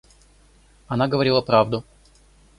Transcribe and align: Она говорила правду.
Она 0.87 1.07
говорила 1.07 1.41
правду. 1.43 1.83